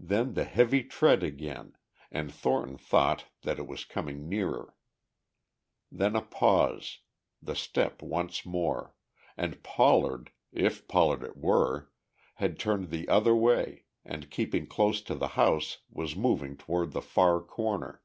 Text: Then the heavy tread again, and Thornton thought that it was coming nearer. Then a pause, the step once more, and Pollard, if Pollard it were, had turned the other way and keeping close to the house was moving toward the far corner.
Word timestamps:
Then 0.00 0.32
the 0.34 0.42
heavy 0.42 0.82
tread 0.82 1.22
again, 1.22 1.76
and 2.10 2.34
Thornton 2.34 2.76
thought 2.76 3.26
that 3.42 3.56
it 3.56 3.68
was 3.68 3.84
coming 3.84 4.28
nearer. 4.28 4.74
Then 5.92 6.16
a 6.16 6.22
pause, 6.22 6.98
the 7.40 7.54
step 7.54 8.02
once 8.02 8.44
more, 8.44 8.96
and 9.36 9.62
Pollard, 9.62 10.32
if 10.50 10.88
Pollard 10.88 11.22
it 11.22 11.36
were, 11.36 11.92
had 12.42 12.58
turned 12.58 12.90
the 12.90 13.08
other 13.08 13.36
way 13.36 13.84
and 14.04 14.28
keeping 14.28 14.66
close 14.66 15.00
to 15.02 15.14
the 15.14 15.28
house 15.38 15.78
was 15.88 16.16
moving 16.16 16.56
toward 16.56 16.90
the 16.90 17.00
far 17.00 17.40
corner. 17.40 18.02